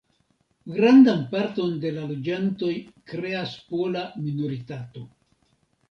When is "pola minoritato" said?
3.71-5.11